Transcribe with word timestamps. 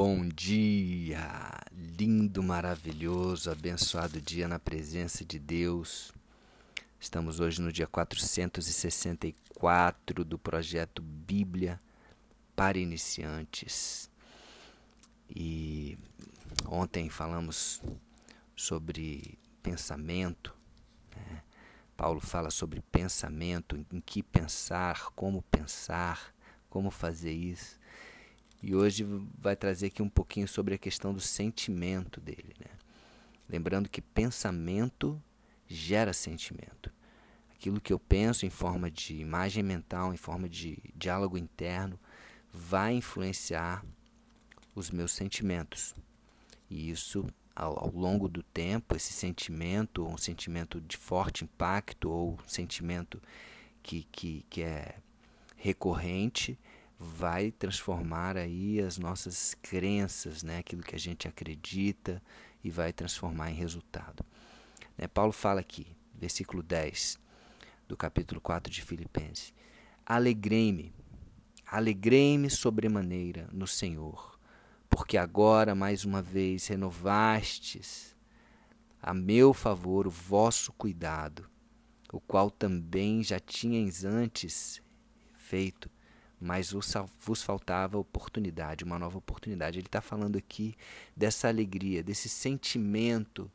Bom 0.00 0.28
dia, 0.28 1.60
lindo, 1.72 2.40
maravilhoso, 2.40 3.50
abençoado 3.50 4.20
dia 4.20 4.46
na 4.46 4.60
presença 4.60 5.24
de 5.24 5.40
Deus. 5.40 6.12
Estamos 7.00 7.40
hoje 7.40 7.60
no 7.60 7.72
dia 7.72 7.88
464 7.88 10.24
do 10.24 10.38
projeto 10.38 11.02
Bíblia 11.02 11.80
para 12.54 12.78
Iniciantes. 12.78 14.08
E 15.28 15.98
ontem 16.64 17.10
falamos 17.10 17.82
sobre 18.54 19.36
pensamento. 19.64 20.54
Né? 21.16 21.42
Paulo 21.96 22.20
fala 22.20 22.50
sobre 22.50 22.80
pensamento, 22.82 23.84
em 23.92 24.00
que 24.00 24.22
pensar, 24.22 25.10
como 25.16 25.42
pensar, 25.42 26.32
como 26.70 26.88
fazer 26.88 27.32
isso. 27.32 27.77
E 28.62 28.74
hoje 28.74 29.04
vai 29.38 29.54
trazer 29.54 29.86
aqui 29.86 30.02
um 30.02 30.08
pouquinho 30.08 30.48
sobre 30.48 30.74
a 30.74 30.78
questão 30.78 31.14
do 31.14 31.20
sentimento 31.20 32.20
dele. 32.20 32.54
Né? 32.58 32.70
Lembrando 33.48 33.88
que 33.88 34.00
pensamento 34.00 35.20
gera 35.66 36.12
sentimento. 36.12 36.92
Aquilo 37.54 37.80
que 37.80 37.92
eu 37.92 37.98
penso 37.98 38.46
em 38.46 38.50
forma 38.50 38.90
de 38.90 39.16
imagem 39.16 39.62
mental, 39.62 40.12
em 40.12 40.16
forma 40.16 40.48
de 40.48 40.78
diálogo 40.94 41.38
interno, 41.38 41.98
vai 42.52 42.94
influenciar 42.94 43.84
os 44.74 44.90
meus 44.90 45.12
sentimentos. 45.12 45.94
E 46.70 46.90
isso, 46.90 47.26
ao, 47.54 47.84
ao 47.84 47.90
longo 47.90 48.28
do 48.28 48.42
tempo, 48.42 48.96
esse 48.96 49.12
sentimento, 49.12 50.06
um 50.06 50.18
sentimento 50.18 50.80
de 50.80 50.96
forte 50.96 51.44
impacto 51.44 52.10
ou 52.10 52.34
um 52.34 52.48
sentimento 52.48 53.20
que, 53.82 54.06
que, 54.10 54.44
que 54.48 54.62
é 54.62 54.96
recorrente, 55.56 56.58
vai 56.98 57.52
transformar 57.52 58.36
aí 58.36 58.80
as 58.80 58.98
nossas 58.98 59.54
crenças, 59.62 60.42
né? 60.42 60.58
aquilo 60.58 60.82
que 60.82 60.96
a 60.96 60.98
gente 60.98 61.28
acredita 61.28 62.20
e 62.62 62.70
vai 62.70 62.92
transformar 62.92 63.50
em 63.50 63.54
resultado. 63.54 64.24
Né? 64.96 65.06
Paulo 65.06 65.32
fala 65.32 65.60
aqui, 65.60 65.86
versículo 66.14 66.62
10 66.62 67.18
do 67.86 67.96
capítulo 67.96 68.40
4 68.40 68.72
de 68.72 68.82
Filipenses: 68.82 69.54
Alegrei-me, 70.04 70.92
alegrei-me 71.64 72.50
sobremaneira 72.50 73.48
no 73.52 73.66
Senhor, 73.66 74.36
porque 74.90 75.16
agora 75.16 75.76
mais 75.76 76.04
uma 76.04 76.20
vez 76.20 76.66
renovastes 76.66 78.16
a 79.00 79.14
meu 79.14 79.54
favor 79.54 80.08
o 80.08 80.10
vosso 80.10 80.72
cuidado, 80.72 81.48
o 82.12 82.20
qual 82.20 82.50
também 82.50 83.22
já 83.22 83.38
tinhas 83.38 84.04
antes 84.04 84.82
feito 85.36 85.88
mas 86.40 86.72
vos 86.72 87.42
faltava 87.42 87.98
oportunidade, 87.98 88.84
uma 88.84 88.98
nova 88.98 89.18
oportunidade. 89.18 89.78
Ele 89.78 89.86
está 89.86 90.00
falando 90.00 90.36
aqui 90.36 90.74
dessa 91.16 91.48
alegria, 91.48 92.02
desse 92.02 92.28
sentimento 92.28 93.50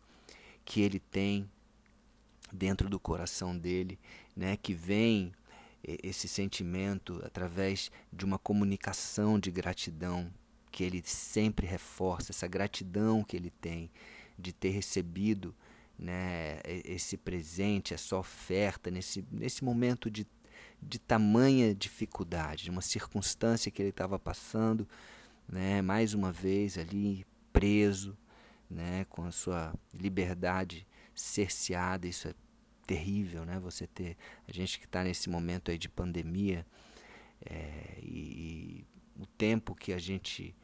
que 0.65 0.81
ele 0.81 0.99
tem 0.99 1.49
dentro 2.51 2.89
do 2.89 2.99
coração 2.99 3.57
dele, 3.57 3.97
né, 4.35 4.57
que 4.57 4.73
vem 4.73 5.33
esse 5.83 6.27
sentimento 6.27 7.21
através 7.25 7.91
de 8.11 8.23
uma 8.23 8.37
comunicação 8.37 9.37
de 9.37 9.51
gratidão 9.51 10.31
que 10.71 10.83
ele 10.83 11.01
sempre 11.05 11.67
reforça, 11.67 12.31
essa 12.31 12.47
gratidão 12.47 13.23
que 13.23 13.35
ele 13.35 13.49
tem 13.49 13.91
de 14.39 14.53
ter 14.53 14.69
recebido 14.69 15.53
né, 15.99 16.59
esse 16.65 17.17
presente, 17.17 17.93
essa 17.93 18.17
oferta 18.17 18.89
nesse, 18.89 19.23
nesse 19.31 19.63
momento 19.63 20.09
de 20.09 20.25
de 20.87 20.99
tamanha 20.99 21.73
dificuldade, 21.73 22.65
de 22.65 22.69
uma 22.69 22.81
circunstância 22.81 23.71
que 23.71 23.81
ele 23.81 23.89
estava 23.89 24.19
passando, 24.19 24.87
né, 25.47 25.81
mais 25.81 26.13
uma 26.13 26.31
vez 26.31 26.77
ali 26.77 27.25
preso, 27.51 28.17
né, 28.69 29.05
com 29.09 29.23
a 29.23 29.31
sua 29.31 29.73
liberdade 29.93 30.87
cerceada, 31.15 32.07
isso 32.07 32.27
é 32.27 32.33
terrível, 32.85 33.45
né? 33.45 33.59
Você 33.59 33.87
ter 33.87 34.17
a 34.47 34.51
gente 34.51 34.79
que 34.79 34.85
está 34.85 35.03
nesse 35.03 35.29
momento 35.29 35.71
aí 35.71 35.77
de 35.77 35.89
pandemia 35.89 36.65
é, 37.45 37.99
e, 38.01 38.85
e, 39.17 39.21
o 39.21 39.25
tempo 39.25 39.75
que 39.75 39.93
a 39.93 39.97
gente 39.97 40.55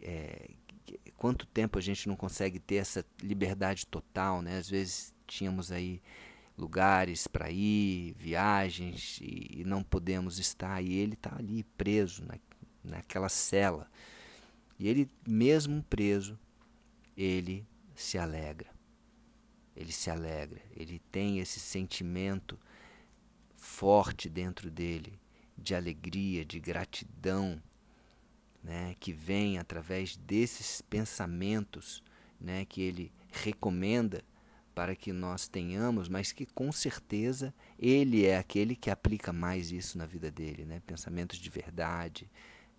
é, 0.00 0.50
quanto 1.16 1.46
tempo 1.46 1.78
a 1.78 1.82
gente 1.82 2.08
não 2.08 2.16
consegue 2.16 2.58
ter 2.58 2.76
essa 2.76 3.04
liberdade 3.22 3.86
total, 3.86 4.42
né? 4.42 4.58
Às 4.58 4.68
vezes 4.68 5.14
tínhamos 5.26 5.70
aí 5.70 6.00
lugares 6.60 7.26
para 7.26 7.50
ir, 7.50 8.14
viagens, 8.18 9.18
e, 9.20 9.60
e, 9.60 9.64
não 9.64 9.82
podemos 9.82 10.38
estar. 10.38 10.82
E 10.82 10.92
ele 10.92 11.14
está 11.14 11.34
ali 11.36 11.64
preso 11.76 12.24
na, 12.24 12.38
naquela 12.84 13.28
cela. 13.28 13.90
E 14.78 14.86
ele, 14.86 15.10
mesmo 15.26 15.82
preso, 15.82 16.38
ele 17.16 17.66
se 17.94 18.18
alegra. 18.18 18.70
Ele 19.74 19.92
se 19.92 20.10
alegra. 20.10 20.60
Ele 20.76 21.00
tem 21.10 21.38
esse 21.38 21.58
sentimento 21.58 22.58
forte 23.56 24.28
dentro 24.28 24.70
dele 24.70 25.18
de 25.56 25.74
alegria, 25.74 26.44
de 26.44 26.58
gratidão, 26.58 27.62
né, 28.62 28.94
que 29.00 29.12
vem 29.12 29.58
através 29.58 30.16
desses 30.16 30.80
pensamentos 30.82 32.02
né, 32.40 32.64
que 32.64 32.80
ele 32.80 33.12
recomenda 33.30 34.22
para 34.80 34.96
que 34.96 35.12
nós 35.12 35.46
tenhamos, 35.46 36.08
mas 36.08 36.32
que 36.32 36.46
com 36.46 36.72
certeza 36.72 37.52
ele 37.78 38.24
é 38.24 38.38
aquele 38.38 38.74
que 38.74 38.88
aplica 38.88 39.30
mais 39.30 39.70
isso 39.70 39.98
na 39.98 40.06
vida 40.06 40.30
dele, 40.30 40.64
né? 40.64 40.80
Pensamentos 40.86 41.36
de 41.36 41.50
verdade, 41.50 42.30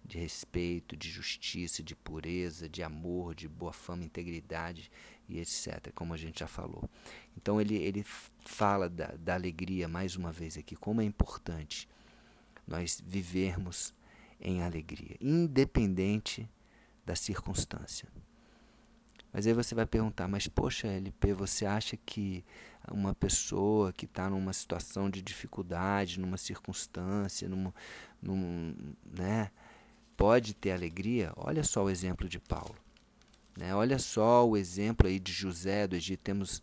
de 0.04 0.18
respeito, 0.18 0.98
de 0.98 1.08
justiça, 1.12 1.84
de 1.84 1.96
pureza, 1.96 2.68
de 2.68 2.82
amor, 2.82 3.36
de 3.36 3.48
boa 3.48 3.72
fama, 3.72 4.04
integridade 4.04 4.92
e 5.30 5.38
etc., 5.38 5.92
como 5.94 6.16
a 6.16 6.18
gente 6.18 6.40
já 6.40 6.48
falou. 6.48 6.90
Então 7.38 7.62
ele, 7.62 7.76
ele 7.76 8.04
fala 8.40 8.90
da, 8.90 9.10
da 9.10 9.36
alegria 9.36 9.88
mais 9.88 10.16
uma 10.16 10.32
vez 10.32 10.58
aqui, 10.58 10.76
como 10.76 11.02
é 11.02 11.06
importante 11.06 11.88
nós 12.68 13.00
vivermos 13.06 13.94
em 14.40 14.64
alegria, 14.64 15.18
independente 15.22 16.50
da 17.06 17.16
circunstância. 17.16 18.10
Mas 19.34 19.48
aí 19.48 19.54
você 19.54 19.74
vai 19.74 19.86
perguntar, 19.86 20.28
mas 20.28 20.48
poxa, 20.48 20.88
LP, 20.88 21.34
você 21.34 21.66
acha 21.66 21.96
que 21.98 22.44
uma 22.92 23.14
pessoa 23.14 23.94
que 23.94 24.06
está 24.06 24.30
numa 24.30 24.52
situação 24.52 25.10
de 25.10 25.22
dificuldade, 25.22 26.20
numa 26.20 26.38
circunstância, 26.38 27.48
num, 27.48 27.72
num, 28.22 28.76
né, 29.06 29.52
pode 30.18 30.54
ter 30.54 30.72
alegria? 30.72 31.32
Olha 31.38 31.64
só 31.64 31.84
o 31.86 31.90
exemplo 31.90 32.28
de 32.28 32.40
Paulo. 32.40 32.76
Né? 33.58 33.74
Olha 33.74 34.00
só 34.00 34.48
o 34.48 34.58
exemplo 34.58 35.08
aí 35.08 35.20
de 35.20 35.32
José 35.32 35.88
do 35.88 35.96
Egito. 35.96 36.22
Temos 36.22 36.62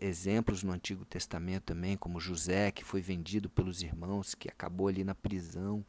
exemplos 0.00 0.62
no 0.62 0.72
Antigo 0.72 1.04
Testamento 1.04 1.64
também, 1.64 1.96
como 1.96 2.20
José, 2.20 2.70
que 2.70 2.84
foi 2.84 3.00
vendido 3.00 3.50
pelos 3.50 3.82
irmãos, 3.82 4.34
que 4.34 4.48
acabou 4.48 4.88
ali 4.88 5.04
na 5.04 5.14
prisão, 5.14 5.84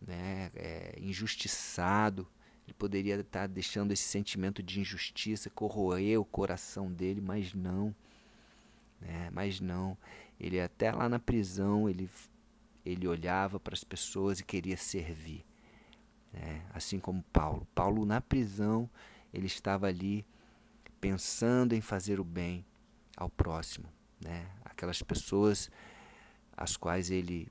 né, 0.00 0.50
é, 0.54 0.94
injustiçado 1.00 2.26
ele 2.68 2.74
poderia 2.74 3.14
estar 3.18 3.46
deixando 3.46 3.92
esse 3.92 4.02
sentimento 4.02 4.62
de 4.62 4.78
injustiça 4.78 5.48
corroer 5.48 6.20
o 6.20 6.24
coração 6.24 6.92
dele, 6.92 7.18
mas 7.18 7.54
não. 7.54 7.94
Né? 9.00 9.30
Mas 9.32 9.58
não. 9.58 9.96
Ele 10.38 10.60
até 10.60 10.92
lá 10.92 11.08
na 11.08 11.18
prisão, 11.18 11.88
ele, 11.88 12.10
ele 12.84 13.08
olhava 13.08 13.58
para 13.58 13.72
as 13.72 13.82
pessoas 13.82 14.38
e 14.38 14.44
queria 14.44 14.76
servir. 14.76 15.46
Né? 16.30 16.62
Assim 16.74 17.00
como 17.00 17.22
Paulo. 17.32 17.66
Paulo 17.74 18.04
na 18.04 18.20
prisão, 18.20 18.88
ele 19.32 19.46
estava 19.46 19.86
ali 19.86 20.26
pensando 21.00 21.74
em 21.74 21.80
fazer 21.80 22.20
o 22.20 22.24
bem 22.24 22.66
ao 23.16 23.30
próximo. 23.30 23.88
Né? 24.20 24.46
Aquelas 24.62 25.00
pessoas 25.00 25.70
as 26.54 26.76
quais 26.76 27.10
ele, 27.10 27.48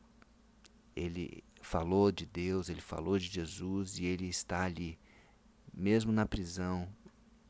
ele 0.95 1.43
falou 1.59 2.11
de 2.11 2.25
Deus, 2.25 2.69
ele 2.69 2.81
falou 2.81 3.17
de 3.17 3.25
Jesus 3.25 3.97
e 3.97 4.05
ele 4.05 4.27
está 4.27 4.63
ali 4.63 4.99
mesmo 5.77 6.11
na 6.11 6.25
prisão, 6.25 6.89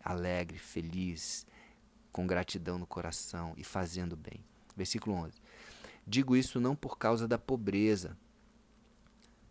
alegre, 0.03 0.57
feliz, 0.57 1.47
com 2.12 2.27
gratidão 2.27 2.77
no 2.77 2.85
coração 2.85 3.53
e 3.57 3.63
fazendo 3.63 4.18
bem. 4.18 4.44
Versículo 4.75 5.15
11. 5.15 5.33
Digo 6.06 6.35
isso 6.35 6.59
não 6.59 6.75
por 6.75 6.97
causa 6.97 7.27
da 7.27 7.38
pobreza. 7.38 8.18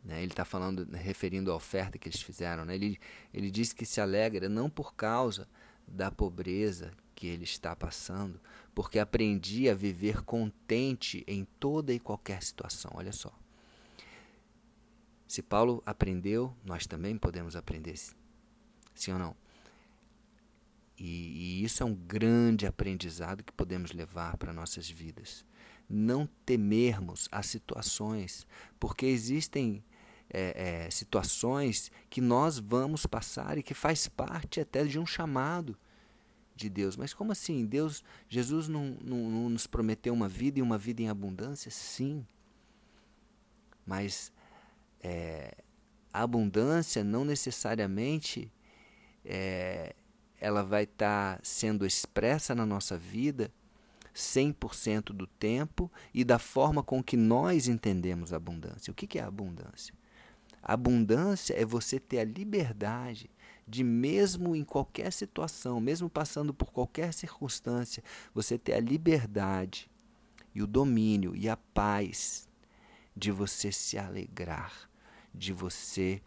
Né? 0.05 0.23
Ele 0.23 0.33
está 0.33 0.45
falando, 0.45 0.87
referindo 0.93 1.51
à 1.51 1.57
oferta 1.57 1.99
que 1.99 2.09
eles 2.09 2.21
fizeram. 2.21 2.65
Né? 2.65 2.75
Ele, 2.75 2.99
ele 3.33 3.51
diz 3.51 3.73
que 3.73 3.87
se 3.87 4.01
alegra 4.01 4.49
não 4.49 4.69
por 4.69 4.95
causa 4.95 5.49
da 5.87 6.11
pobreza 6.11 6.93
que 7.15 7.27
ele 7.27 7.45
está 7.45 7.75
passando, 7.75 8.39
porque 8.75 8.99
aprendi 8.99 9.71
a 9.71 9.75
viver 9.75 10.23
contente 10.23 11.25
em 11.27 11.47
toda 11.59 11.93
e 11.93 11.99
qualquer 11.99 12.43
situação. 12.43 12.91
Olha 12.95 13.13
só. 13.13 13.33
Se 15.27 15.43
Paulo 15.43 15.83
aprendeu, 15.87 16.55
nós 16.65 16.87
também 16.87 17.17
podemos 17.17 17.57
aprender 17.57 17.97
Sim 18.97 19.13
ou 19.13 19.19
não? 19.19 19.37
E, 20.99 21.05
e 21.05 21.65
isso 21.65 21.83
é 21.83 21.87
um 21.87 21.95
grande 21.95 22.67
aprendizado 22.67 23.45
que 23.45 23.53
podemos 23.53 23.93
levar 23.93 24.37
para 24.39 24.53
nossas 24.53 24.91
vidas. 24.91 25.45
Não 25.89 26.27
temermos 26.45 27.29
as 27.31 27.47
situações, 27.47 28.47
porque 28.81 29.07
existem 29.07 29.85
é, 30.31 30.87
é, 30.87 30.91
situações 30.91 31.93
que 32.09 32.21
nós 32.21 32.59
vamos 32.59 33.07
passar 33.07 33.59
e 33.59 33.63
que 33.63 33.75
faz 33.75 34.09
parte 34.09 34.61
até 34.61 34.85
de 34.85 34.99
um 34.99 35.07
chamado 35.07 35.77
de 36.57 36.71
Deus. 36.71 36.97
Mas 36.97 37.13
como 37.13 37.31
assim? 37.31 37.67
Deus, 37.67 38.03
Jesus 38.29 38.67
não, 38.67 38.97
não, 39.03 39.31
não 39.31 39.49
nos 39.51 39.67
prometeu 39.67 40.15
uma 40.15 40.29
vida 40.29 40.59
e 40.59 40.63
uma 40.63 40.79
vida 40.79 41.03
em 41.03 41.09
abundância? 41.09 41.71
Sim. 41.71 42.27
Mas 43.87 44.33
é, 45.01 45.55
a 46.13 46.23
abundância 46.23 47.05
não 47.05 47.25
necessariamente 47.25 48.51
é, 49.27 49.95
ela 50.41 50.63
vai 50.63 50.85
estar 50.85 51.37
tá 51.37 51.41
sendo 51.43 51.85
expressa 51.85 52.55
na 52.55 52.65
nossa 52.65 52.97
vida 52.97 53.53
100% 54.15 55.13
do 55.13 55.27
tempo 55.27 55.91
e 56.15 56.25
da 56.25 56.39
forma 56.39 56.83
com 56.83 57.03
que 57.03 57.17
nós 57.17 57.69
entendemos 57.69 58.33
a 58.33 58.37
abundância. 58.37 58.91
O 58.91 58.95
que 58.95 59.19
é 59.19 59.23
a 59.23 59.27
abundância? 59.27 59.95
A 60.63 60.73
abundância 60.73 61.55
é 61.55 61.65
você 61.65 62.01
ter 62.01 62.21
a 62.21 62.25
liberdade 62.25 63.31
de, 63.69 63.85
mesmo 63.85 64.57
em 64.57 64.65
qualquer 64.65 65.13
situação, 65.13 65.81
mesmo 65.81 66.09
passando 66.09 66.55
por 66.55 66.73
qualquer 66.73 67.13
circunstância, 67.13 68.03
você 68.33 68.57
ter 68.57 68.75
a 68.75 68.81
liberdade 68.81 69.91
e 70.55 70.63
o 70.63 70.67
domínio 70.67 71.37
e 71.37 71.49
a 71.49 71.57
paz 71.57 72.49
de 73.15 73.31
você 73.31 73.71
se 73.71 73.99
alegrar, 73.99 74.89
de 75.35 75.53
você 75.53 76.23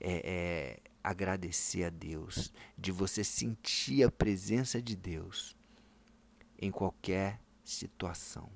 é, 0.00 0.22
é, 0.24 0.87
agradecer 1.08 1.84
a 1.84 1.88
Deus, 1.88 2.52
de 2.76 2.92
você 2.92 3.24
sentir 3.24 4.04
a 4.04 4.10
presença 4.10 4.80
de 4.80 4.94
Deus 4.94 5.56
em 6.60 6.70
qualquer 6.70 7.40
situação. 7.64 8.50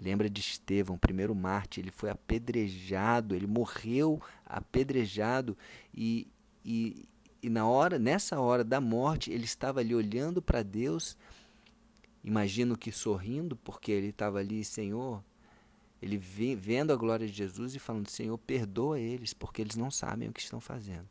Lembra 0.00 0.30
de 0.30 0.40
Estevão, 0.40 0.96
primeiro 0.96 1.34
Marte, 1.34 1.78
ele 1.78 1.90
foi 1.90 2.08
apedrejado, 2.08 3.34
ele 3.34 3.46
morreu 3.46 4.18
apedrejado 4.46 5.56
e, 5.94 6.26
e, 6.64 7.06
e 7.42 7.50
na 7.50 7.66
hora, 7.66 7.98
nessa 7.98 8.40
hora 8.40 8.64
da 8.64 8.80
morte, 8.80 9.30
ele 9.30 9.44
estava 9.44 9.80
ali 9.80 9.94
olhando 9.94 10.40
para 10.40 10.62
Deus, 10.62 11.18
imagino 12.24 12.78
que 12.78 12.90
sorrindo, 12.90 13.56
porque 13.56 13.92
ele 13.92 14.08
estava 14.08 14.38
ali, 14.38 14.64
Senhor, 14.64 15.22
ele 16.00 16.16
vendo 16.16 16.94
a 16.94 16.96
glória 16.96 17.26
de 17.26 17.32
Jesus 17.34 17.74
e 17.74 17.78
falando, 17.78 18.08
Senhor, 18.08 18.38
perdoa 18.38 18.98
eles, 18.98 19.34
porque 19.34 19.60
eles 19.60 19.76
não 19.76 19.90
sabem 19.90 20.30
o 20.30 20.32
que 20.32 20.40
estão 20.40 20.58
fazendo 20.58 21.08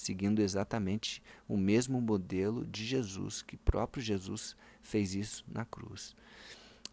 seguindo 0.00 0.40
exatamente 0.40 1.22
o 1.46 1.58
mesmo 1.58 2.00
modelo 2.00 2.64
de 2.64 2.86
Jesus, 2.86 3.42
que 3.42 3.56
próprio 3.56 4.02
Jesus 4.02 4.56
fez 4.80 5.14
isso 5.14 5.44
na 5.46 5.64
cruz. 5.66 6.16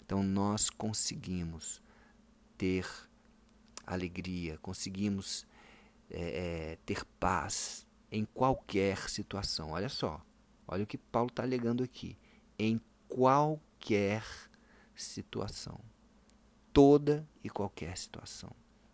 Então 0.05 0.21
nós 0.21 0.69
conseguimos 0.69 1.81
ter 2.57 2.85
alegria, 3.85 4.57
conseguimos 4.57 5.47
é, 6.11 6.73
é, 6.73 6.77
ter 6.85 7.05
paz 7.17 7.87
em 8.11 8.25
qualquer 8.25 9.09
situação. 9.09 9.71
Olha 9.71 9.89
só, 9.89 10.21
olha 10.67 10.83
o 10.83 10.87
que 10.87 10.97
Paulo 10.97 11.29
está 11.29 11.43
alegando 11.43 11.83
aqui. 11.83 12.17
Em 12.59 12.81
qualquer 13.07 14.23
situação. 14.93 15.79
Toda 16.73 17.25
e 17.41 17.49
qualquer 17.49 17.97
situação. 17.97 18.51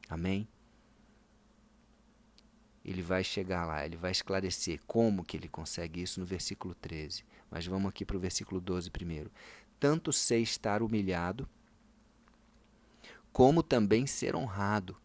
Amém? 0.07 0.47
Ele 2.83 3.01
vai 3.01 3.23
chegar 3.23 3.65
lá, 3.65 3.85
ele 3.85 3.95
vai 3.95 4.11
esclarecer 4.11 4.81
como 4.85 5.23
que 5.23 5.37
ele 5.37 5.47
consegue 5.47 6.01
isso 6.01 6.19
no 6.19 6.25
versículo 6.25 6.75
13. 6.75 7.23
Mas 7.49 7.65
vamos 7.65 7.89
aqui 7.89 8.03
para 8.03 8.17
o 8.17 8.19
versículo 8.19 8.59
12 8.59 8.89
primeiro. 8.91 9.31
Tanto 9.79 10.11
sei 10.11 10.41
estar 10.41 10.81
humilhado, 10.81 11.47
como 13.31 13.63
também 13.63 14.05
ser 14.05 14.35
honrado. 14.35 14.97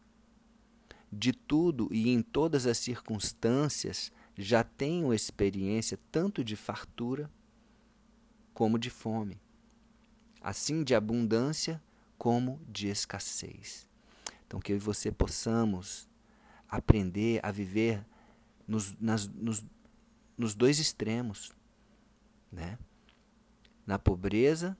De 1.11 1.33
tudo 1.33 1.89
e 1.91 2.11
em 2.11 2.21
todas 2.21 2.67
as 2.67 2.79
circunstâncias 2.79 4.13
já 4.37 4.63
tenho 4.63 5.15
experiência 5.15 5.99
tanto 6.13 6.45
de 6.45 6.55
fartura 6.55 7.31
como 8.53 8.79
de 8.79 8.91
fome, 8.91 9.41
assim 10.41 10.83
de 10.83 10.95
abundância 10.95 11.83
como 12.19 12.61
de 12.69 12.89
escassez. 12.89 13.89
Então, 14.47 14.61
que 14.61 14.73
eu 14.73 14.77
e 14.77 14.81
você 14.81 15.13
possamos 15.13 16.08
aprender 16.69 17.41
a 17.43 17.51
viver 17.51 18.05
nos, 18.67 18.95
nas, 19.01 19.27
nos, 19.29 19.65
nos 20.37 20.55
dois 20.55 20.79
extremos, 20.79 21.53
né? 22.53 22.79
na 23.87 23.99
pobreza 23.99 24.77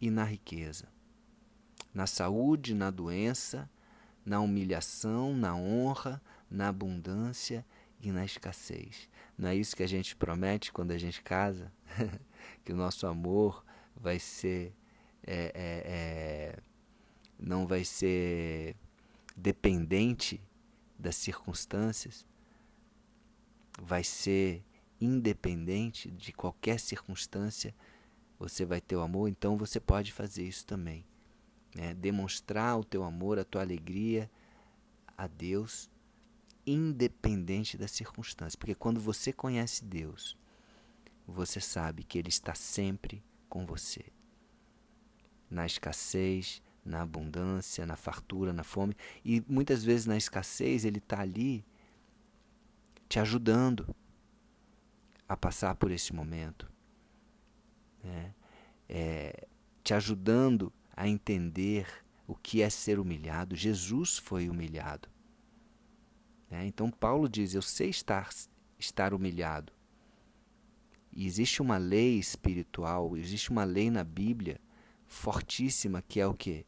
e 0.00 0.10
na 0.10 0.24
riqueza, 0.24 0.88
na 1.94 2.06
saúde, 2.06 2.74
na 2.74 2.90
doença, 2.90 3.70
na 4.24 4.40
humilhação, 4.40 5.34
na 5.34 5.54
honra, 5.54 6.20
na 6.50 6.68
abundância 6.68 7.64
e 8.00 8.10
na 8.10 8.24
escassez. 8.24 9.08
Não 9.38 9.50
é 9.50 9.54
isso 9.54 9.76
que 9.76 9.84
a 9.84 9.86
gente 9.86 10.16
promete 10.16 10.72
quando 10.72 10.90
a 10.90 10.98
gente 10.98 11.22
casa? 11.22 11.72
que 12.64 12.72
o 12.72 12.76
nosso 12.76 13.06
amor 13.06 13.64
vai 13.94 14.18
ser. 14.18 14.74
É, 15.28 15.52
é, 15.54 15.82
é, 15.86 16.58
não 17.38 17.66
vai 17.66 17.84
ser 17.84 18.76
dependente 19.36 20.40
das 20.98 21.16
circunstâncias, 21.16 22.26
vai 23.80 24.02
ser 24.02 24.64
independente 25.00 26.10
de 26.10 26.32
qualquer 26.32 26.80
circunstância, 26.80 27.74
você 28.38 28.64
vai 28.64 28.80
ter 28.80 28.96
o 28.96 29.00
amor, 29.00 29.28
então 29.28 29.56
você 29.56 29.80
pode 29.80 30.12
fazer 30.12 30.46
isso 30.46 30.64
também. 30.66 31.04
Né? 31.74 31.94
Demonstrar 31.94 32.78
o 32.78 32.84
teu 32.84 33.02
amor, 33.02 33.38
a 33.38 33.44
tua 33.44 33.62
alegria 33.62 34.30
a 35.16 35.26
Deus, 35.26 35.90
independente 36.66 37.76
das 37.76 37.90
circunstâncias. 37.90 38.56
Porque 38.56 38.74
quando 38.74 39.00
você 39.00 39.32
conhece 39.32 39.84
Deus, 39.84 40.36
você 41.26 41.60
sabe 41.60 42.02
que 42.02 42.18
Ele 42.18 42.28
está 42.28 42.54
sempre 42.54 43.22
com 43.48 43.66
você. 43.66 44.04
Na 45.50 45.64
escassez, 45.64 46.62
na 46.86 47.02
abundância, 47.02 47.84
na 47.84 47.96
fartura, 47.96 48.52
na 48.52 48.62
fome. 48.62 48.96
E 49.24 49.42
muitas 49.48 49.84
vezes 49.84 50.06
na 50.06 50.16
escassez 50.16 50.84
ele 50.84 50.98
está 50.98 51.20
ali 51.20 51.64
te 53.08 53.18
ajudando 53.18 53.94
a 55.28 55.36
passar 55.36 55.74
por 55.74 55.90
esse 55.90 56.14
momento. 56.14 56.70
Né? 58.02 58.34
É, 58.88 59.48
te 59.82 59.92
ajudando 59.92 60.72
a 60.96 61.08
entender 61.08 61.86
o 62.26 62.34
que 62.34 62.62
é 62.62 62.70
ser 62.70 62.98
humilhado. 62.98 63.56
Jesus 63.56 64.18
foi 64.18 64.48
humilhado. 64.48 65.08
Né? 66.50 66.66
Então 66.66 66.90
Paulo 66.90 67.28
diz: 67.28 67.54
Eu 67.54 67.62
sei 67.62 67.90
estar, 67.90 68.30
estar 68.78 69.12
humilhado. 69.12 69.72
E 71.12 71.26
existe 71.26 71.62
uma 71.62 71.78
lei 71.78 72.18
espiritual, 72.18 73.16
existe 73.16 73.50
uma 73.50 73.64
lei 73.64 73.90
na 73.90 74.04
Bíblia 74.04 74.60
fortíssima 75.06 76.02
que 76.02 76.20
é 76.20 76.26
o 76.26 76.34
que? 76.34 76.66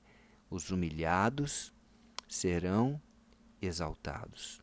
Os 0.50 0.70
humilhados 0.70 1.72
serão 2.28 3.00
exaltados. 3.60 4.62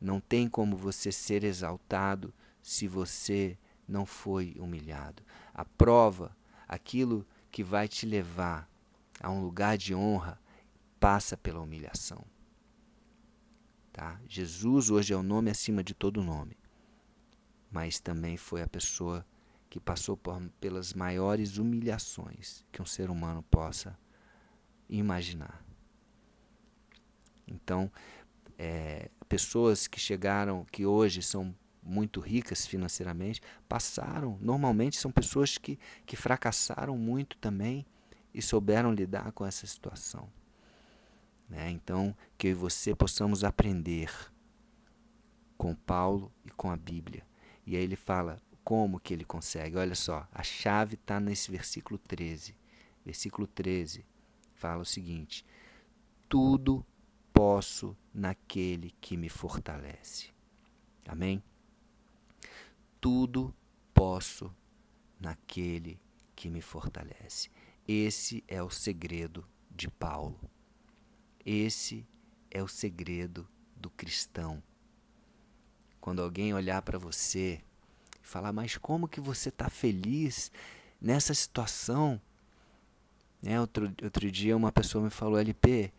Não 0.00 0.20
tem 0.20 0.48
como 0.48 0.76
você 0.76 1.10
ser 1.10 1.44
exaltado 1.44 2.32
se 2.62 2.86
você 2.86 3.58
não 3.88 4.04
foi 4.04 4.56
humilhado. 4.58 5.22
A 5.54 5.64
prova, 5.64 6.36
aquilo 6.66 7.26
que 7.50 7.62
vai 7.62 7.88
te 7.88 8.04
levar 8.04 8.68
a 9.20 9.30
um 9.30 9.42
lugar 9.42 9.78
de 9.78 9.94
honra, 9.94 10.40
passa 11.00 11.36
pela 11.36 11.60
humilhação. 11.60 12.24
Tá? 13.92 14.20
Jesus 14.28 14.90
hoje 14.90 15.14
é 15.14 15.16
o 15.16 15.22
nome 15.22 15.50
acima 15.50 15.82
de 15.82 15.94
todo 15.94 16.22
nome, 16.22 16.58
mas 17.70 17.98
também 17.98 18.36
foi 18.36 18.60
a 18.60 18.68
pessoa 18.68 19.24
que 19.70 19.80
passou 19.80 20.16
por, 20.16 20.38
pelas 20.60 20.92
maiores 20.92 21.56
humilhações 21.56 22.64
que 22.70 22.82
um 22.82 22.86
ser 22.86 23.08
humano 23.08 23.42
possa 23.44 23.98
imaginar. 24.88 25.64
Então, 27.46 27.90
é, 28.58 29.10
pessoas 29.28 29.86
que 29.86 30.00
chegaram, 30.00 30.64
que 30.70 30.84
hoje 30.86 31.22
são 31.22 31.54
muito 31.82 32.20
ricas 32.20 32.66
financeiramente, 32.66 33.40
passaram, 33.68 34.36
normalmente 34.40 34.96
são 34.96 35.10
pessoas 35.10 35.56
que, 35.56 35.78
que 36.04 36.16
fracassaram 36.16 36.98
muito 36.98 37.36
também 37.38 37.86
e 38.34 38.42
souberam 38.42 38.92
lidar 38.92 39.30
com 39.32 39.46
essa 39.46 39.66
situação. 39.66 40.28
Né? 41.48 41.70
Então, 41.70 42.16
que 42.36 42.48
eu 42.48 42.50
e 42.50 42.54
você 42.54 42.94
possamos 42.94 43.44
aprender 43.44 44.10
com 45.56 45.74
Paulo 45.74 46.32
e 46.44 46.50
com 46.50 46.70
a 46.70 46.76
Bíblia. 46.76 47.22
E 47.64 47.76
aí 47.76 47.82
ele 47.82 47.96
fala 47.96 48.42
como 48.64 48.98
que 48.98 49.14
ele 49.14 49.24
consegue. 49.24 49.76
Olha 49.76 49.94
só, 49.94 50.26
a 50.32 50.42
chave 50.42 50.96
está 50.96 51.20
nesse 51.20 51.50
versículo 51.50 51.98
13. 51.98 52.54
Versículo 53.04 53.46
13 53.46 54.04
fala 54.56 54.82
o 54.82 54.86
seguinte: 54.86 55.44
Tudo 56.28 56.84
posso 57.32 57.96
naquele 58.12 58.92
que 59.00 59.16
me 59.16 59.28
fortalece. 59.28 60.30
Amém? 61.06 61.42
Tudo 63.00 63.54
posso 63.94 64.52
naquele 65.20 66.00
que 66.34 66.50
me 66.50 66.60
fortalece. 66.60 67.50
Esse 67.86 68.42
é 68.48 68.62
o 68.62 68.70
segredo 68.70 69.46
de 69.70 69.88
Paulo. 69.88 70.40
Esse 71.44 72.06
é 72.50 72.62
o 72.62 72.68
segredo 72.68 73.46
do 73.76 73.90
cristão. 73.90 74.62
Quando 76.00 76.22
alguém 76.22 76.52
olhar 76.52 76.82
para 76.82 76.98
você 76.98 77.62
e 78.22 78.26
falar, 78.26 78.52
mas 78.52 78.76
como 78.76 79.08
que 79.08 79.20
você 79.20 79.50
está 79.50 79.68
feliz 79.68 80.50
nessa 81.00 81.34
situação? 81.34 82.20
Né? 83.46 83.60
Outro, 83.60 83.94
outro 84.02 84.28
dia 84.28 84.56
uma 84.56 84.72
pessoa 84.72 85.04
me 85.04 85.10
falou, 85.10 85.38
LP, 85.38 85.92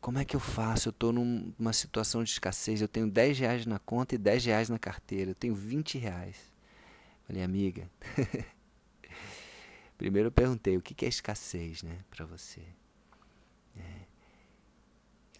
como 0.00 0.20
é 0.20 0.24
que 0.24 0.36
eu 0.36 0.40
faço? 0.40 0.88
Eu 0.88 0.92
estou 0.92 1.12
numa 1.12 1.72
situação 1.72 2.22
de 2.22 2.30
escassez, 2.30 2.80
eu 2.80 2.86
tenho 2.86 3.10
10 3.10 3.40
reais 3.40 3.66
na 3.66 3.80
conta 3.80 4.14
e 4.14 4.18
10 4.18 4.44
reais 4.44 4.68
na 4.68 4.78
carteira, 4.78 5.32
eu 5.32 5.34
tenho 5.34 5.56
20 5.56 5.98
reais. 5.98 6.36
Falei, 7.26 7.42
amiga, 7.42 7.90
primeiro 9.98 10.28
eu 10.28 10.32
perguntei, 10.32 10.76
o 10.76 10.80
que 10.80 11.04
é 11.04 11.08
escassez 11.08 11.82
né, 11.82 11.98
para 12.08 12.24
você? 12.24 12.62
É, 13.76 13.82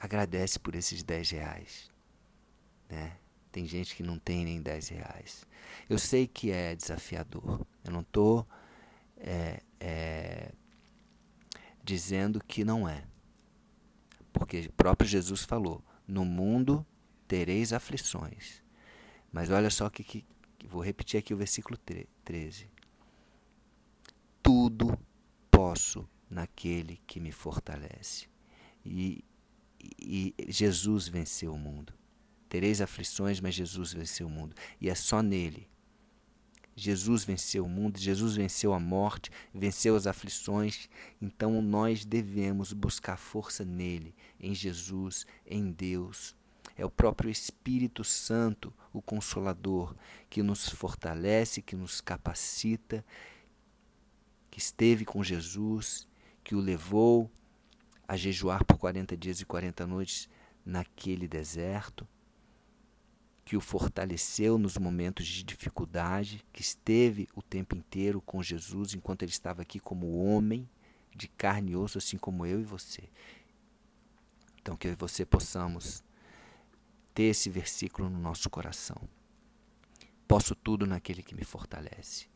agradece 0.00 0.58
por 0.58 0.74
esses 0.74 1.04
10 1.04 1.30
reais. 1.30 1.88
Né? 2.90 3.16
Tem 3.52 3.64
gente 3.64 3.94
que 3.94 4.02
não 4.02 4.18
tem 4.18 4.44
nem 4.44 4.60
10 4.60 4.88
reais. 4.88 5.46
Eu 5.88 6.00
sei 6.00 6.26
que 6.26 6.50
é 6.50 6.74
desafiador. 6.74 7.64
Eu 7.84 7.92
não 7.92 8.00
estou 8.00 8.46
é, 9.18 9.60
é, 9.78 10.52
dizendo 11.82 12.42
que 12.42 12.64
não 12.64 12.88
é. 12.88 13.04
Porque 14.32 14.60
o 14.68 14.72
próprio 14.72 15.08
Jesus 15.08 15.44
falou: 15.44 15.84
No 16.06 16.24
mundo 16.24 16.86
tereis 17.26 17.72
aflições. 17.72 18.62
Mas 19.32 19.50
olha 19.50 19.70
só 19.70 19.88
que, 19.88 20.04
que 20.04 20.24
vou 20.66 20.82
repetir 20.82 21.18
aqui 21.18 21.32
o 21.32 21.36
versículo 21.36 21.78
13. 22.24 22.70
Tudo 24.42 24.98
posso 25.50 26.08
naquele 26.28 27.00
que 27.06 27.20
me 27.20 27.32
fortalece. 27.32 28.26
E, 28.84 29.24
e, 29.80 30.34
e 30.38 30.52
Jesus 30.52 31.08
venceu 31.08 31.54
o 31.54 31.58
mundo. 31.58 31.94
Tereis 32.48 32.80
aflições, 32.80 33.40
mas 33.40 33.54
Jesus 33.54 33.92
venceu 33.92 34.26
o 34.26 34.30
mundo. 34.30 34.54
E 34.80 34.90
é 34.90 34.94
só 34.94 35.22
nele. 35.22 35.68
Jesus 36.74 37.24
venceu 37.24 37.66
o 37.66 37.68
mundo, 37.68 37.98
Jesus 37.98 38.36
venceu 38.36 38.72
a 38.72 38.80
morte, 38.80 39.30
venceu 39.54 39.94
as 39.94 40.06
aflições. 40.06 40.88
Então 41.20 41.60
nós 41.60 42.04
devemos 42.04 42.72
buscar 42.72 43.16
força 43.16 43.64
nele, 43.64 44.14
em 44.40 44.54
Jesus, 44.54 45.26
em 45.46 45.70
Deus. 45.70 46.34
É 46.76 46.84
o 46.84 46.90
próprio 46.90 47.30
Espírito 47.30 48.02
Santo, 48.02 48.72
o 48.92 49.02
Consolador, 49.02 49.94
que 50.30 50.42
nos 50.42 50.68
fortalece, 50.68 51.60
que 51.60 51.76
nos 51.76 52.00
capacita, 52.00 53.04
que 54.50 54.58
esteve 54.58 55.04
com 55.04 55.22
Jesus, 55.22 56.08
que 56.42 56.54
o 56.54 56.60
levou 56.60 57.30
a 58.08 58.16
jejuar 58.16 58.64
por 58.64 58.78
40 58.78 59.16
dias 59.16 59.40
e 59.40 59.44
40 59.44 59.86
noites 59.86 60.28
naquele 60.64 61.26
deserto, 61.28 62.06
que 63.44 63.56
o 63.56 63.60
fortaleceu 63.60 64.56
nos 64.56 64.78
momentos 64.78 65.26
de 65.26 65.42
dificuldade, 65.42 66.44
que 66.52 66.62
esteve 66.62 67.28
o 67.34 67.42
tempo 67.42 67.76
inteiro 67.76 68.20
com 68.20 68.42
Jesus 68.42 68.94
enquanto 68.94 69.22
ele 69.22 69.32
estava 69.32 69.62
aqui 69.62 69.80
como 69.80 70.24
homem 70.24 70.68
de 71.14 71.28
carne 71.28 71.72
e 71.72 71.76
osso, 71.76 71.98
assim 71.98 72.16
como 72.16 72.46
eu 72.46 72.60
e 72.60 72.64
você. 72.64 73.02
Então, 74.60 74.76
que 74.76 74.86
eu 74.86 74.92
e 74.92 74.96
você 74.96 75.26
possamos 75.26 76.04
ter 77.12 77.24
esse 77.24 77.50
versículo 77.50 78.08
no 78.08 78.18
nosso 78.18 78.48
coração. 78.48 78.96
Posso 80.26 80.54
tudo 80.54 80.86
naquele 80.86 81.22
que 81.22 81.34
me 81.34 81.44
fortalece. 81.44 82.26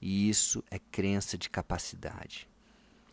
E 0.00 0.28
isso 0.28 0.64
é 0.70 0.78
crença 0.78 1.36
de 1.36 1.50
capacidade. 1.50 2.48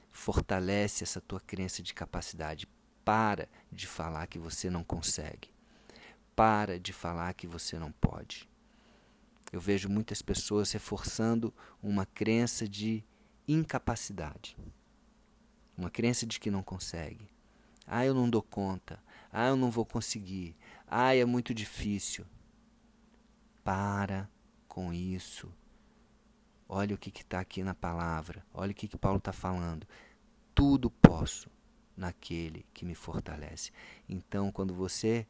Fortalece 0.09 1.03
essa 1.03 1.21
tua 1.21 1.39
crença 1.39 1.83
de 1.83 1.93
capacidade. 1.93 2.67
Para 3.03 3.47
de 3.71 3.85
falar 3.85 4.27
que 4.27 4.39
você 4.39 4.69
não 4.69 4.83
consegue. 4.83 5.49
Para 6.37 6.79
de 6.79 6.93
falar 6.93 7.33
que 7.33 7.47
você 7.47 7.79
não 7.79 7.91
pode. 7.91 8.47
Eu 9.51 9.59
vejo 9.59 9.89
muitas 9.89 10.21
pessoas 10.21 10.71
reforçando 10.71 11.51
uma 11.81 12.05
crença 12.05 12.69
de 12.69 13.03
incapacidade. 13.47 14.55
Uma 15.75 15.89
crença 15.89 16.27
de 16.27 16.39
que 16.39 16.51
não 16.51 16.61
consegue. 16.61 17.27
Ah, 17.87 18.05
eu 18.05 18.13
não 18.13 18.29
dou 18.29 18.43
conta. 18.43 19.01
Ah, 19.31 19.47
eu 19.47 19.55
não 19.55 19.71
vou 19.71 19.83
conseguir. 19.83 20.55
Ah, 20.85 21.15
é 21.15 21.25
muito 21.25 21.55
difícil. 21.55 22.23
Para 23.63 24.29
com 24.67 24.93
isso. 24.93 25.51
Olha 26.69 26.93
o 26.93 26.99
que 26.99 27.09
está 27.09 27.39
aqui 27.39 27.63
na 27.63 27.73
palavra. 27.73 28.45
Olha 28.53 28.73
o 28.73 28.75
que, 28.75 28.87
que 28.87 28.95
Paulo 28.95 29.17
está 29.17 29.33
falando. 29.33 29.87
Tudo 30.53 30.91
posso 30.91 31.49
naquele 31.95 32.63
que 32.75 32.85
me 32.85 32.93
fortalece. 32.93 33.71
Então, 34.07 34.51
quando 34.51 34.75
você 34.75 35.25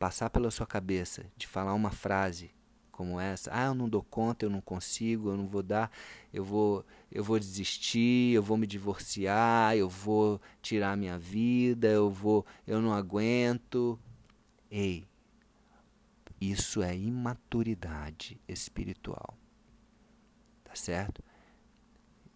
passar 0.00 0.30
pela 0.30 0.50
sua 0.50 0.66
cabeça 0.66 1.26
de 1.36 1.46
falar 1.46 1.74
uma 1.74 1.90
frase 1.90 2.50
como 2.90 3.20
essa, 3.20 3.50
ah, 3.52 3.66
eu 3.66 3.74
não 3.74 3.88
dou 3.88 4.02
conta, 4.02 4.44
eu 4.44 4.50
não 4.50 4.60
consigo, 4.60 5.30
eu 5.30 5.36
não 5.36 5.46
vou 5.46 5.62
dar, 5.62 5.90
eu 6.32 6.44
vou, 6.44 6.84
eu 7.10 7.22
vou 7.22 7.38
desistir, 7.38 8.34
eu 8.34 8.42
vou 8.42 8.56
me 8.56 8.66
divorciar, 8.66 9.76
eu 9.76 9.88
vou 9.88 10.40
tirar 10.60 10.96
minha 10.96 11.18
vida, 11.18 11.88
eu 11.88 12.10
vou, 12.10 12.44
eu 12.66 12.80
não 12.80 12.92
aguento. 12.92 13.98
Ei, 14.70 15.06
isso 16.40 16.82
é 16.82 16.96
imaturidade 16.96 18.40
espiritual. 18.48 19.34
Tá 20.64 20.74
certo? 20.74 21.22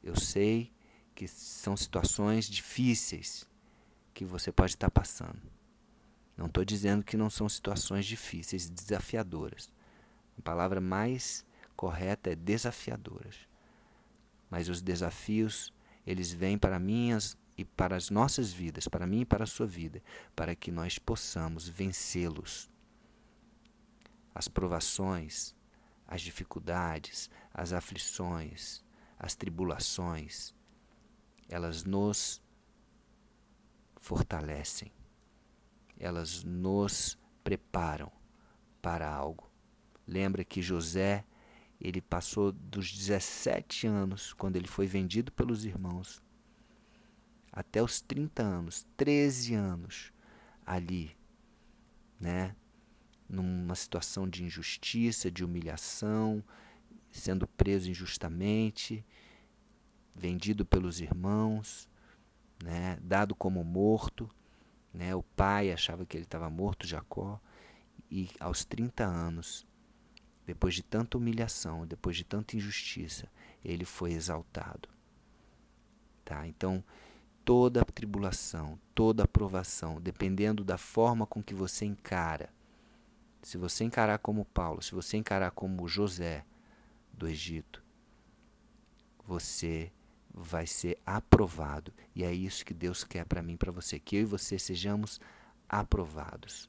Eu 0.02 0.18
sei 0.18 0.72
que 1.14 1.28
são 1.28 1.76
situações 1.76 2.46
difíceis 2.46 3.46
que 4.14 4.24
você 4.24 4.50
pode 4.50 4.72
estar 4.72 4.90
passando. 4.90 5.42
Não 6.36 6.46
estou 6.46 6.64
dizendo 6.64 7.04
que 7.04 7.16
não 7.16 7.30
são 7.30 7.48
situações 7.48 8.06
difíceis, 8.06 8.68
desafiadoras. 8.68 9.70
A 10.38 10.42
palavra 10.42 10.80
mais 10.80 11.44
correta 11.76 12.30
é 12.30 12.34
desafiadoras. 12.34 13.36
Mas 14.50 14.68
os 14.68 14.82
desafios, 14.82 15.72
eles 16.06 16.32
vêm 16.32 16.58
para 16.58 16.78
minhas 16.78 17.36
e 17.56 17.64
para 17.64 17.96
as 17.96 18.10
nossas 18.10 18.52
vidas, 18.52 18.88
para 18.88 19.06
mim 19.06 19.20
e 19.20 19.24
para 19.24 19.44
a 19.44 19.46
sua 19.46 19.66
vida, 19.66 20.02
para 20.34 20.54
que 20.54 20.72
nós 20.72 20.98
possamos 20.98 21.68
vencê-los. 21.68 22.68
As 24.34 24.48
provações, 24.48 25.54
as 26.06 26.20
dificuldades, 26.20 27.30
as 27.52 27.72
aflições, 27.72 28.82
as 29.18 29.36
tribulações, 29.36 30.52
elas 31.48 31.84
nos 31.84 32.42
fortalecem, 34.00 34.92
elas 36.04 36.44
nos 36.44 37.18
preparam 37.42 38.10
para 38.80 39.08
algo. 39.08 39.50
Lembra 40.06 40.44
que 40.44 40.60
José, 40.60 41.24
ele 41.80 42.00
passou 42.00 42.52
dos 42.52 42.92
17 42.92 43.86
anos, 43.86 44.32
quando 44.32 44.56
ele 44.56 44.68
foi 44.68 44.86
vendido 44.86 45.32
pelos 45.32 45.64
irmãos, 45.64 46.22
até 47.52 47.82
os 47.82 48.00
30 48.00 48.42
anos, 48.42 48.86
13 48.96 49.54
anos 49.54 50.12
ali, 50.66 51.16
né? 52.20 52.54
Numa 53.28 53.74
situação 53.74 54.28
de 54.28 54.44
injustiça, 54.44 55.30
de 55.30 55.44
humilhação, 55.44 56.44
sendo 57.10 57.46
preso 57.46 57.90
injustamente, 57.90 59.04
vendido 60.14 60.66
pelos 60.66 61.00
irmãos, 61.00 61.88
né? 62.62 62.98
Dado 63.02 63.34
como 63.34 63.64
morto, 63.64 64.28
né? 64.94 65.14
O 65.14 65.22
pai 65.22 65.72
achava 65.72 66.06
que 66.06 66.16
ele 66.16 66.24
estava 66.24 66.48
morto, 66.48 66.86
Jacó, 66.86 67.40
e 68.10 68.30
aos 68.38 68.64
30 68.64 69.04
anos 69.04 69.66
depois 70.46 70.74
de 70.74 70.82
tanta 70.82 71.16
humilhação, 71.16 71.86
depois 71.86 72.16
de 72.16 72.24
tanta 72.24 72.56
injustiça, 72.56 73.28
ele 73.64 73.84
foi 73.84 74.12
exaltado. 74.12 74.88
Tá? 76.24 76.46
Então, 76.46 76.84
toda 77.44 77.80
a 77.80 77.84
tribulação, 77.84 78.78
toda 78.94 79.24
a 79.24 79.28
provação, 79.28 80.00
dependendo 80.00 80.62
da 80.62 80.76
forma 80.76 81.26
com 81.26 81.42
que 81.42 81.54
você 81.54 81.84
encara, 81.84 82.50
se 83.42 83.56
você 83.58 83.84
encarar 83.84 84.18
como 84.18 84.44
Paulo, 84.44 84.82
se 84.82 84.94
você 84.94 85.16
encarar 85.16 85.50
como 85.50 85.88
José 85.88 86.44
do 87.12 87.28
Egito, 87.28 87.82
você 89.26 89.90
vai 90.34 90.66
ser 90.66 90.98
aprovado. 91.06 91.94
E 92.14 92.24
é 92.24 92.32
isso 92.32 92.64
que 92.64 92.74
Deus 92.74 93.04
quer 93.04 93.24
para 93.24 93.42
mim, 93.42 93.56
para 93.56 93.70
você, 93.70 94.00
que 94.00 94.16
eu 94.16 94.22
e 94.22 94.24
você 94.24 94.58
sejamos 94.58 95.20
aprovados. 95.68 96.68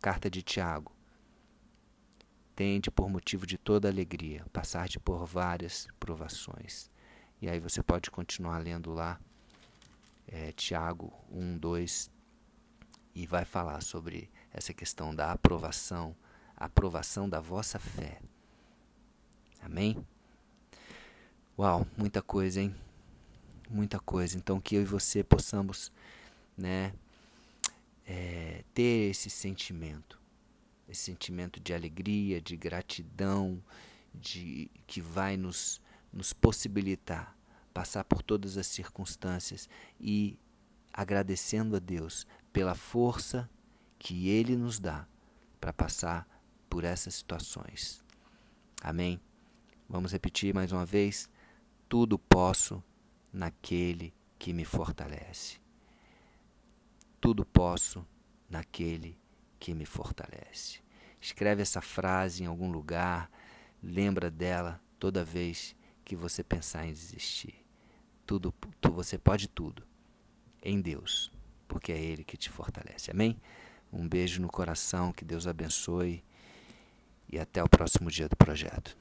Carta 0.00 0.30
de 0.30 0.42
Tiago, 0.42 0.92
tende 2.54 2.90
por 2.90 3.10
motivo 3.10 3.46
de 3.46 3.58
toda 3.58 3.88
alegria, 3.88 4.46
passar-te 4.52 4.98
por 4.98 5.26
várias 5.26 5.86
provações. 6.00 6.90
E 7.40 7.50
aí 7.50 7.60
você 7.60 7.82
pode 7.82 8.10
continuar 8.10 8.58
lendo 8.58 8.94
lá, 8.94 9.20
é, 10.26 10.52
Tiago 10.52 11.12
1, 11.30 11.58
2, 11.58 12.10
e 13.14 13.26
vai 13.26 13.44
falar 13.44 13.82
sobre 13.82 14.30
essa 14.52 14.72
questão 14.72 15.14
da 15.14 15.32
aprovação, 15.32 16.16
aprovação 16.56 17.28
da 17.28 17.40
vossa 17.40 17.78
fé. 17.78 18.22
Amém? 19.60 20.06
Uau, 21.58 21.86
muita 21.96 22.20
coisa, 22.20 22.60
hein? 22.60 22.74
muita 23.70 23.98
coisa. 23.98 24.36
Então 24.36 24.60
que 24.60 24.76
eu 24.76 24.82
e 24.82 24.84
você 24.84 25.22
possamos, 25.22 25.92
né, 26.56 26.92
é, 28.06 28.64
ter 28.74 29.10
esse 29.10 29.28
sentimento, 29.30 30.20
esse 30.88 31.02
sentimento 31.02 31.60
de 31.60 31.74
alegria, 31.74 32.40
de 32.40 32.56
gratidão, 32.56 33.62
de 34.14 34.70
que 34.86 35.00
vai 35.00 35.36
nos 35.36 35.80
nos 36.12 36.32
possibilitar 36.32 37.36
passar 37.74 38.02
por 38.04 38.22
todas 38.22 38.56
as 38.56 38.66
circunstâncias 38.66 39.68
e 40.00 40.38
agradecendo 40.90 41.76
a 41.76 41.78
Deus 41.78 42.26
pela 42.50 42.74
força 42.74 43.50
que 43.98 44.30
Ele 44.30 44.56
nos 44.56 44.78
dá 44.78 45.06
para 45.60 45.74
passar 45.74 46.26
por 46.70 46.84
essas 46.84 47.16
situações. 47.16 48.02
Amém? 48.80 49.20
Vamos 49.86 50.12
repetir 50.12 50.54
mais 50.54 50.72
uma 50.72 50.86
vez? 50.86 51.28
Tudo 51.88 52.18
posso 52.18 52.82
naquele 53.32 54.12
que 54.38 54.52
me 54.52 54.64
fortalece. 54.64 55.58
Tudo 57.20 57.44
posso 57.44 58.04
naquele 58.48 59.18
que 59.58 59.72
me 59.72 59.86
fortalece. 59.86 60.80
Escreve 61.20 61.62
essa 61.62 61.80
frase 61.80 62.42
em 62.42 62.46
algum 62.46 62.70
lugar, 62.70 63.30
lembra 63.82 64.30
dela 64.30 64.80
toda 64.98 65.24
vez 65.24 65.76
que 66.04 66.16
você 66.16 66.42
pensar 66.42 66.86
em 66.86 66.92
desistir. 66.92 67.64
Tudo, 68.26 68.52
tu, 68.80 68.90
você 68.90 69.16
pode 69.16 69.48
tudo 69.48 69.84
em 70.62 70.80
Deus, 70.80 71.30
porque 71.68 71.92
é 71.92 72.00
Ele 72.00 72.24
que 72.24 72.36
te 72.36 72.50
fortalece. 72.50 73.10
Amém? 73.10 73.40
Um 73.92 74.08
beijo 74.08 74.42
no 74.42 74.48
coração, 74.48 75.12
que 75.12 75.24
Deus 75.24 75.46
abençoe 75.46 76.24
e 77.28 77.38
até 77.38 77.62
o 77.62 77.68
próximo 77.68 78.10
dia 78.10 78.28
do 78.28 78.36
projeto. 78.36 78.96